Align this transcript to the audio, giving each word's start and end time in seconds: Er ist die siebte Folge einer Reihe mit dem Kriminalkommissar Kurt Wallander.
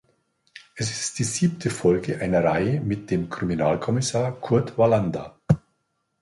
Er 0.73 0.81
ist 0.83 1.19
die 1.19 1.23
siebte 1.23 1.69
Folge 1.69 2.17
einer 2.21 2.43
Reihe 2.43 2.79
mit 2.81 3.11
dem 3.11 3.29
Kriminalkommissar 3.29 4.31
Kurt 4.31 4.75
Wallander. 4.75 5.37